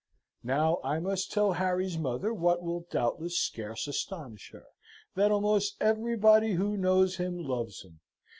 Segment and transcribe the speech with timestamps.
[0.41, 4.65] "Now, I must tell Harry's mother what will doubtless scarce astonish her,
[5.13, 7.99] that almost everybody who knows him loves him.